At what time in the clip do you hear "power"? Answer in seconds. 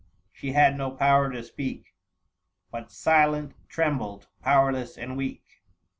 0.89-1.29